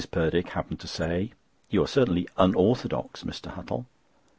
[0.09, 1.31] Purdick happened to say
[1.69, 3.53] "You are certainly unorthodox, Mr.
[3.53, 3.85] Huttle."